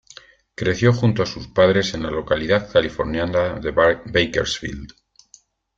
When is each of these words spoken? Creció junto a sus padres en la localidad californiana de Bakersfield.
Creció 0.55 0.93
junto 0.93 1.21
a 1.21 1.27
sus 1.27 1.47
padres 1.49 1.93
en 1.93 2.01
la 2.01 2.09
localidad 2.09 2.71
californiana 2.71 3.59
de 3.59 3.69
Bakersfield. 3.69 4.93